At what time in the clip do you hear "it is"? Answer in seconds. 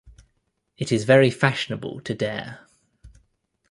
0.77-1.03